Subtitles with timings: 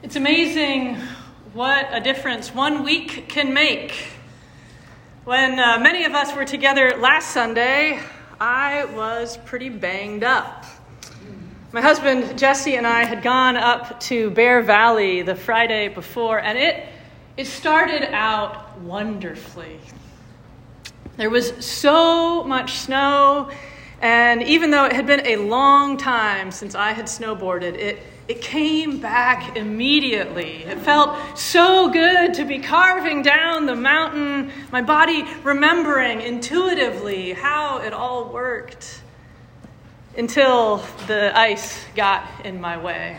[0.00, 0.94] It's amazing
[1.54, 3.92] what a difference one week can make.
[5.24, 7.98] When uh, many of us were together last Sunday,
[8.40, 10.64] I was pretty banged up.
[11.72, 16.56] My husband Jesse and I had gone up to Bear Valley the Friday before, and
[16.56, 16.86] it,
[17.36, 19.80] it started out wonderfully.
[21.16, 23.50] There was so much snow,
[24.00, 27.98] and even though it had been a long time since I had snowboarded, it,
[28.28, 30.64] it came back immediately.
[30.64, 37.78] It felt so good to be carving down the mountain, my body remembering intuitively how
[37.78, 39.02] it all worked
[40.16, 43.18] until the ice got in my way.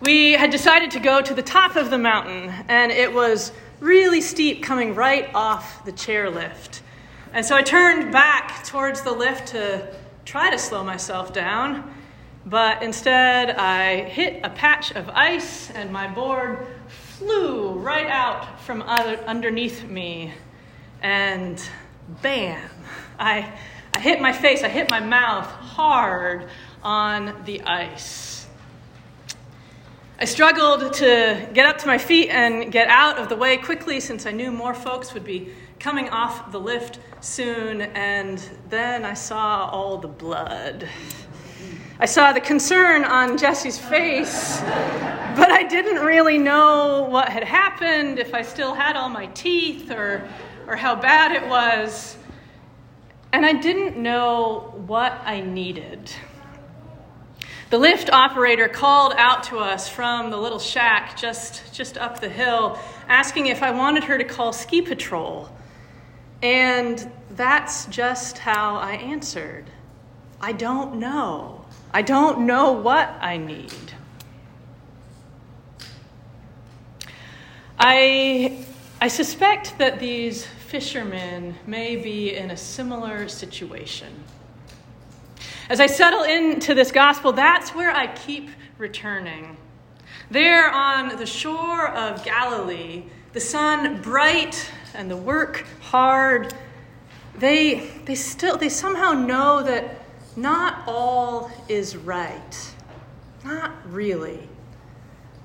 [0.00, 4.20] We had decided to go to the top of the mountain, and it was really
[4.20, 6.80] steep coming right off the chairlift.
[7.32, 11.94] And so I turned back towards the lift to try to slow myself down,
[12.46, 18.82] but instead I hit a patch of ice and my board flew right out from
[18.82, 20.32] underneath me.
[21.02, 21.62] And
[22.22, 22.70] bam,
[23.18, 23.52] I,
[23.94, 26.48] I hit my face, I hit my mouth hard
[26.82, 28.37] on the ice.
[30.20, 34.00] I struggled to get up to my feet and get out of the way quickly
[34.00, 39.14] since I knew more folks would be coming off the lift soon, and then I
[39.14, 40.88] saw all the blood.
[42.00, 48.18] I saw the concern on Jesse's face, but I didn't really know what had happened,
[48.18, 50.28] if I still had all my teeth, or,
[50.66, 52.16] or how bad it was.
[53.32, 56.10] And I didn't know what I needed.
[57.70, 62.28] The lift operator called out to us from the little shack just, just up the
[62.30, 65.50] hill, asking if I wanted her to call ski patrol.
[66.42, 69.66] And that's just how I answered.
[70.40, 71.66] I don't know.
[71.92, 73.92] I don't know what I need.
[77.78, 78.64] I,
[79.00, 84.24] I suspect that these fishermen may be in a similar situation.
[85.68, 88.48] As I settle into this gospel, that's where I keep
[88.78, 89.58] returning.
[90.30, 96.54] There on the shore of Galilee, the sun bright and the work hard,
[97.36, 100.04] they, they still they somehow know that
[100.36, 102.74] not all is right.
[103.44, 104.48] Not really.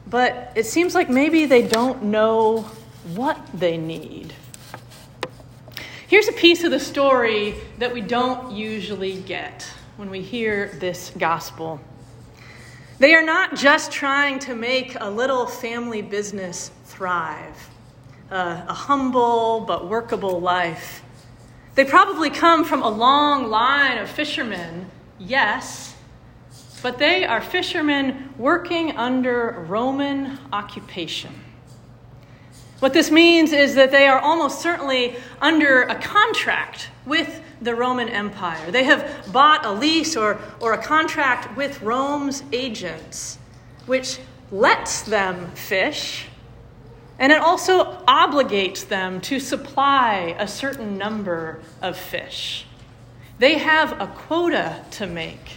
[0.07, 2.61] But it seems like maybe they don't know
[3.13, 4.33] what they need.
[6.07, 11.11] Here's a piece of the story that we don't usually get when we hear this
[11.17, 11.79] gospel.
[12.99, 17.69] They are not just trying to make a little family business thrive,
[18.31, 21.03] uh, a humble but workable life.
[21.75, 24.89] They probably come from a long line of fishermen,
[25.19, 25.95] yes,
[26.81, 31.33] but they are fishermen working under Roman occupation.
[32.83, 38.09] What this means is that they are almost certainly under a contract with the Roman
[38.09, 38.71] Empire.
[38.71, 43.39] They have bought a lease or, or a contract with Rome's agents,
[43.85, 44.19] which
[44.51, 46.27] lets them fish,
[47.19, 52.65] and it also obligates them to supply a certain number of fish.
[53.39, 55.53] They have a quota to make.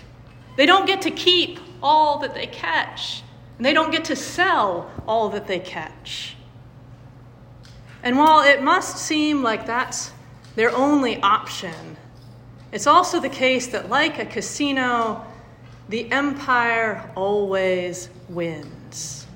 [0.57, 3.25] They don't get to keep all that they catch,
[3.57, 6.37] and they don't get to sell all that they catch.
[8.07, 10.13] And while it must seem like that's
[10.55, 11.97] their only option.
[12.71, 15.27] It's also the case that, like a casino,
[15.89, 19.27] the empire always wins.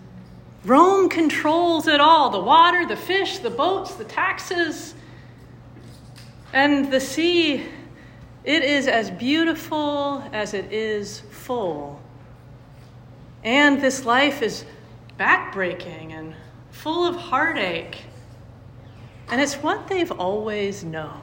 [0.64, 4.94] Rome controls it all the water, the fish, the boats, the taxes.
[6.52, 7.66] And the sea,
[8.44, 12.00] it is as beautiful as it is full.
[13.42, 14.64] And this life is
[15.18, 16.36] backbreaking and
[16.70, 18.04] full of heartache
[19.30, 21.20] and it's what they've always known.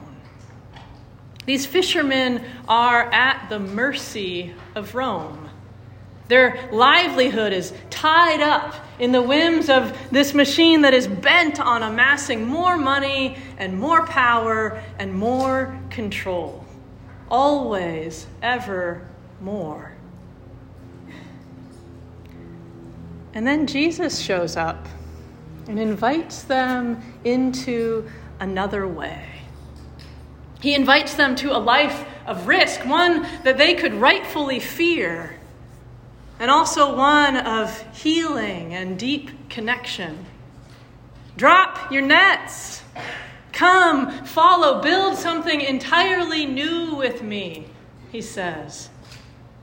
[1.46, 5.48] These fishermen are at the mercy of Rome.
[6.28, 11.82] Their livelihood is tied up in the whims of this machine that is bent on
[11.82, 16.66] amassing more money and more power and more control.
[17.30, 19.06] Always, ever
[19.40, 19.92] more.
[23.32, 24.86] And then Jesus shows up
[25.68, 28.10] and invites them into
[28.40, 29.24] another way.
[30.60, 35.36] He invites them to a life of risk, one that they could rightfully fear,
[36.40, 40.26] and also one of healing and deep connection.
[41.36, 42.82] Drop your nets.
[43.52, 47.66] Come, follow, build something entirely new with me,
[48.10, 48.88] he says.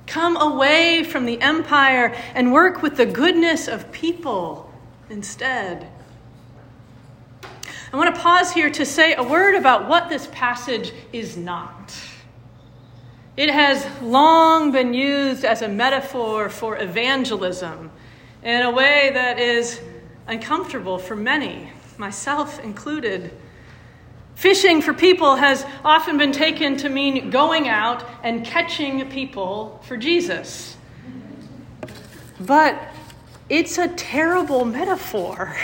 [0.06, 4.72] Come away from the empire and work with the goodness of people
[5.10, 5.90] instead.
[7.96, 11.96] I want to pause here to say a word about what this passage is not.
[13.38, 17.90] It has long been used as a metaphor for evangelism
[18.44, 19.80] in a way that is
[20.28, 23.32] uncomfortable for many, myself included.
[24.36, 29.96] Fishing for people has often been taken to mean going out and catching people for
[29.96, 30.76] Jesus.
[32.42, 32.78] But
[33.48, 35.56] it's a terrible metaphor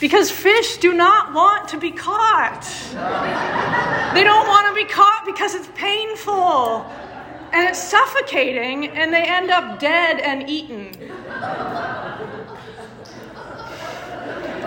[0.00, 2.62] because fish do not want to be caught.
[4.14, 6.86] they don't want to be caught because it's painful
[7.52, 10.92] and it's suffocating and they end up dead and eaten.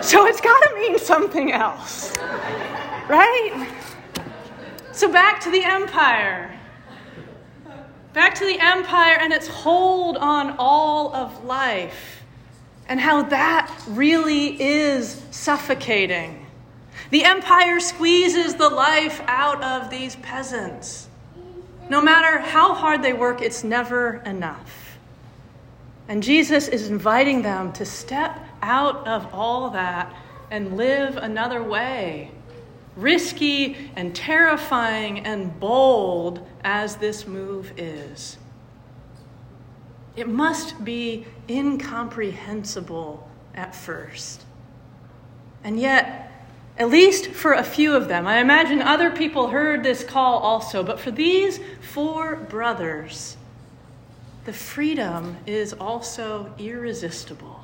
[0.02, 2.16] So it's got to mean something else,
[3.08, 3.68] right?
[4.90, 6.58] So back to the empire.
[8.12, 12.21] Back to the empire and its hold on all of life
[12.92, 16.44] and how that really is suffocating.
[17.08, 21.08] The empire squeezes the life out of these peasants.
[21.88, 24.98] No matter how hard they work, it's never enough.
[26.06, 30.14] And Jesus is inviting them to step out of all that
[30.50, 32.30] and live another way.
[32.94, 38.36] Risky and terrifying and bold as this move is.
[40.16, 44.44] It must be incomprehensible at first.
[45.64, 46.30] And yet,
[46.78, 50.82] at least for a few of them, I imagine other people heard this call also,
[50.82, 53.36] but for these four brothers,
[54.44, 57.60] the freedom is also irresistible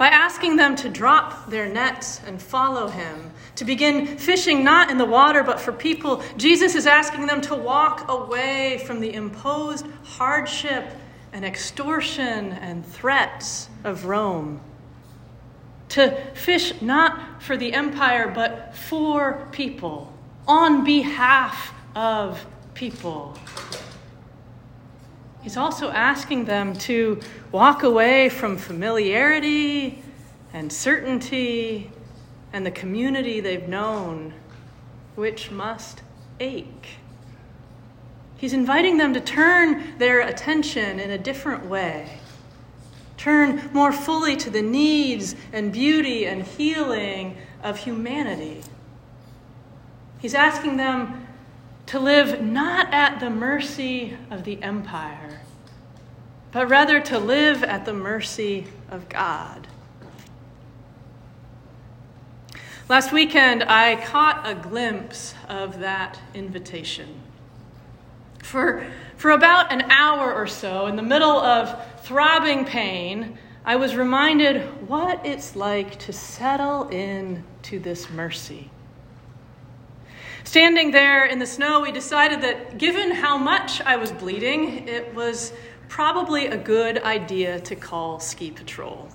[0.00, 4.96] by asking them to drop their nets and follow him, to begin fishing not in
[4.96, 6.22] the water but for people.
[6.38, 10.86] Jesus is asking them to walk away from the imposed hardship
[11.34, 14.62] and extortion and threats of Rome.
[15.90, 20.14] To fish not for the empire but for people,
[20.48, 22.42] on behalf of
[22.72, 23.36] people.
[25.42, 27.20] He's also asking them to
[27.50, 30.02] walk away from familiarity
[30.52, 31.90] and certainty
[32.52, 34.34] and the community they've known,
[35.14, 36.02] which must
[36.40, 36.88] ache.
[38.36, 42.18] He's inviting them to turn their attention in a different way,
[43.16, 48.62] turn more fully to the needs and beauty and healing of humanity.
[50.20, 51.26] He's asking them
[51.86, 55.40] to live not at the mercy of the empire,
[56.52, 59.66] but rather to live at the mercy of God.
[62.88, 67.20] Last weekend, I caught a glimpse of that invitation.
[68.42, 68.84] For,
[69.16, 74.88] for about an hour or so, in the middle of throbbing pain, I was reminded
[74.88, 78.70] what it's like to settle in to this mercy.
[80.44, 85.14] Standing there in the snow, we decided that given how much I was bleeding, it
[85.14, 85.52] was
[85.88, 89.08] probably a good idea to call ski patrol.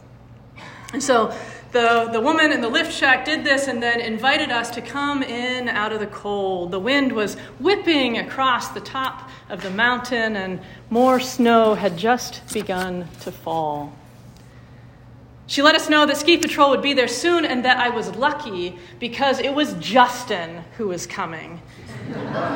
[0.94, 1.36] And so
[1.72, 5.24] the, the woman in the lift shack did this and then invited us to come
[5.24, 6.72] in out of the cold.
[6.72, 12.54] The wind was whipping across the top of the mountain, and more snow had just
[12.54, 13.94] begun to fall.
[15.48, 18.16] She let us know that ski patrol would be there soon and that I was
[18.16, 21.62] lucky because it was Justin who was coming.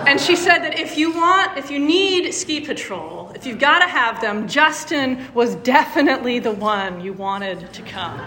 [0.07, 3.79] and she said that if you want, if you need ski patrol, if you've got
[3.79, 8.19] to have them, Justin was definitely the one you wanted to come.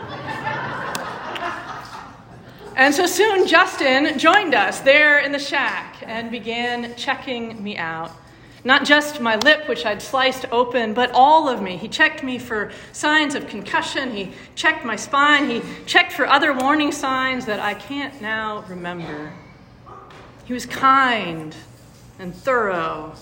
[2.77, 8.13] and so soon Justin joined us there in the shack and began checking me out.
[8.65, 11.77] Not just my lip, which I'd sliced open, but all of me.
[11.77, 14.13] He checked me for signs of concussion.
[14.13, 15.51] He checked my spine.
[15.51, 19.33] He checked for other warning signs that I can't now remember.
[20.45, 21.57] He was kind
[22.19, 23.15] and thorough.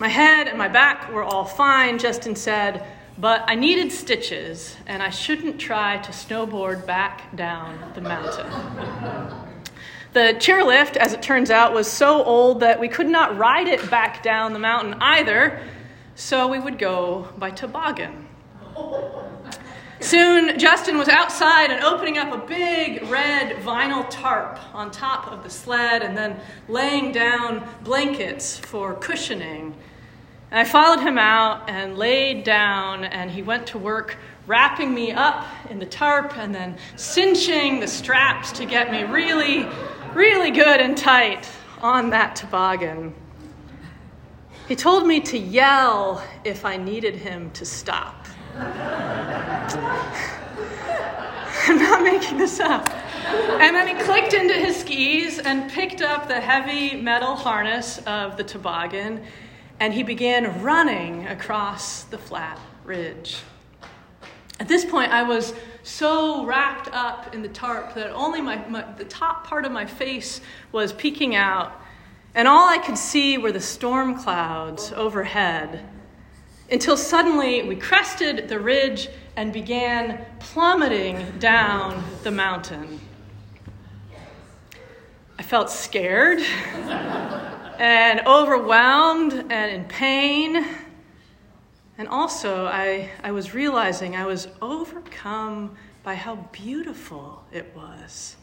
[0.00, 2.84] My head and my back were all fine, Justin said,
[3.16, 8.46] but I needed stitches, and I shouldn't try to snowboard back down the mountain.
[10.18, 13.88] The chairlift, as it turns out, was so old that we could not ride it
[13.88, 15.62] back down the mountain either,
[16.16, 18.26] so we would go by toboggan.
[20.00, 25.44] Soon, Justin was outside and opening up a big red vinyl tarp on top of
[25.44, 29.72] the sled and then laying down blankets for cushioning.
[30.50, 34.16] And I followed him out and laid down, and he went to work
[34.48, 39.68] wrapping me up in the tarp and then cinching the straps to get me really
[40.14, 41.48] really good and tight
[41.80, 43.14] on that toboggan.
[44.66, 48.26] He told me to yell if I needed him to stop.
[51.68, 52.88] I'm not making this up.
[53.28, 58.36] And then he clicked into his skis and picked up the heavy metal harness of
[58.36, 59.22] the toboggan,
[59.80, 63.38] and he began running across the flat ridge.
[64.60, 65.54] At this point, I was
[65.88, 69.86] so wrapped up in the tarp that only my, my, the top part of my
[69.86, 71.80] face was peeking out,
[72.34, 75.88] and all I could see were the storm clouds overhead.
[76.70, 83.00] Until suddenly we crested the ridge and began plummeting down the mountain.
[85.38, 86.40] I felt scared
[87.78, 90.66] and overwhelmed and in pain.
[91.98, 98.36] And also, I, I was realizing I was overcome by how beautiful it was.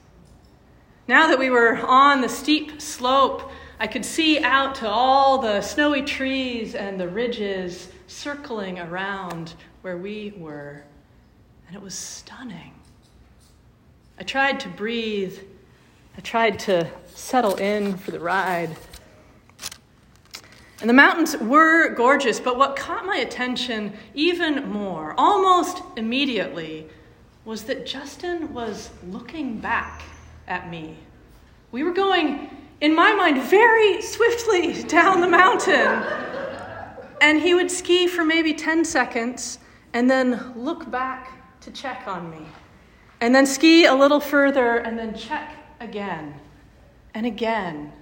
[1.07, 5.61] Now that we were on the steep slope, I could see out to all the
[5.61, 10.83] snowy trees and the ridges circling around where we were,
[11.67, 12.73] and it was stunning.
[14.19, 15.39] I tried to breathe,
[16.17, 18.75] I tried to settle in for the ride.
[20.81, 26.87] And the mountains were gorgeous, but what caught my attention even more, almost immediately,
[27.45, 30.03] was that Justin was looking back
[30.47, 30.97] at me.
[31.71, 32.49] We were going,
[32.81, 36.03] in my mind, very swiftly down the mountain.
[37.21, 39.59] And he would ski for maybe 10 seconds
[39.93, 42.45] and then look back to check on me.
[43.21, 46.35] And then ski a little further and then check again
[47.13, 47.93] and again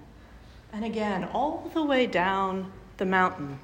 [0.73, 3.59] and again, all the way down the mountain.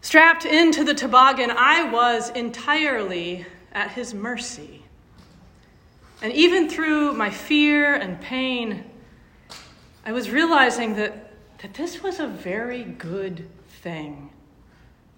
[0.00, 4.84] Strapped into the toboggan, I was entirely at his mercy.
[6.22, 8.84] And even through my fear and pain,
[10.04, 13.48] I was realizing that, that this was a very good
[13.82, 14.30] thing,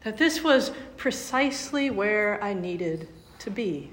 [0.02, 3.08] that this was precisely where I needed
[3.40, 3.90] to be.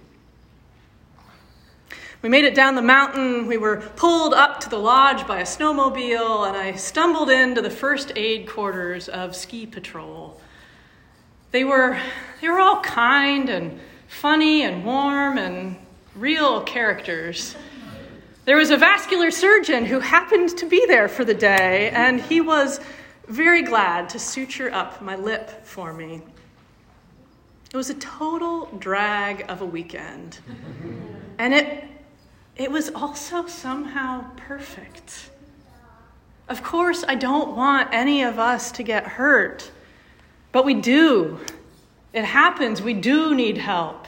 [2.22, 3.46] We made it down the mountain.
[3.46, 7.70] We were pulled up to the lodge by a snowmobile, and I stumbled into the
[7.70, 10.40] first aid quarters of Ski Patrol.
[11.52, 12.00] They were,
[12.42, 15.78] they were all kind and funny and warm and
[16.16, 17.56] real characters.
[18.46, 22.42] There was a vascular surgeon who happened to be there for the day, and he
[22.42, 22.80] was
[23.28, 26.22] very glad to suture up my lip for me.
[27.74, 30.40] It was a total drag of a weekend.
[31.38, 31.84] And it
[32.56, 35.30] it was also somehow perfect.
[36.48, 39.72] Of course, I don't want any of us to get hurt,
[40.52, 41.40] but we do.
[42.14, 42.82] It happens.
[42.82, 44.08] We do need help.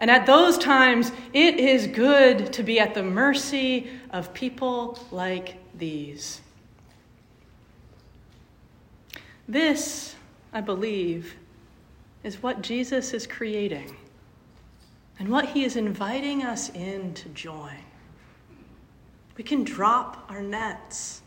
[0.00, 5.56] And at those times, it is good to be at the mercy of people like
[5.78, 6.40] these.
[9.46, 10.16] This,
[10.52, 11.36] I believe,
[12.24, 13.94] is what Jesus is creating
[15.18, 17.76] and what He is inviting us in to join.
[19.36, 21.22] We can drop our nets.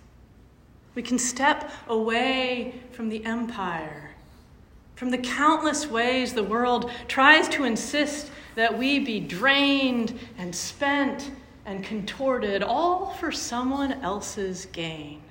[0.96, 4.12] We can step away from the empire,
[4.96, 11.32] from the countless ways the world tries to insist that we be drained and spent
[11.66, 15.22] and contorted, all for someone else's gain.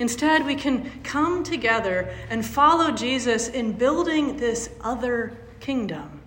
[0.00, 6.22] Instead, we can come together and follow Jesus in building this other kingdom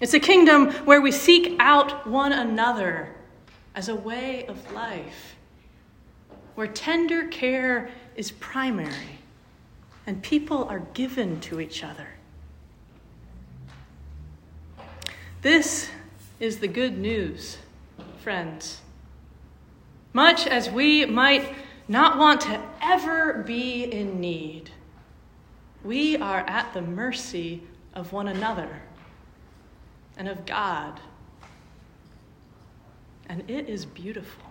[0.00, 3.14] it's a kingdom where we seek out one another
[3.74, 5.36] as a way of life,
[6.54, 9.18] where tender care is primary
[10.06, 12.08] and people are given to each other.
[15.42, 15.90] This
[16.38, 17.58] is the good news,
[18.18, 18.80] friends.
[20.12, 21.54] Much as we might
[21.88, 24.70] not want to ever be in need,
[25.84, 27.62] we are at the mercy
[27.94, 28.82] of one another
[30.20, 31.00] and of God.
[33.30, 34.49] And it is beautiful.